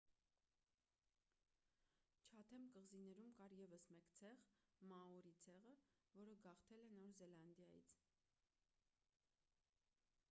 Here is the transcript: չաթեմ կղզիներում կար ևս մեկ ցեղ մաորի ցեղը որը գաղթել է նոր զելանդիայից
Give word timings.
չաթեմ 2.29 2.65
կղզիներում 2.77 3.29
կար 3.41 3.55
ևս 3.59 3.85
մեկ 3.97 4.09
ցեղ 4.21 4.41
մաորի 4.93 5.35
ցեղը 5.45 5.75
որը 6.17 6.37
գաղթել 6.49 6.83
է 6.89 6.91
նոր 6.99 7.15
զելանդիայից 7.23 7.95